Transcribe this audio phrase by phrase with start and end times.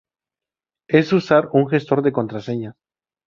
[0.87, 2.73] es usar un gestor de contraseñas